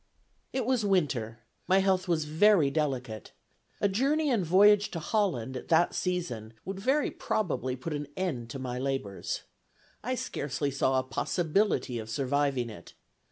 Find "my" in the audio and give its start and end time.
1.67-1.77, 8.57-8.79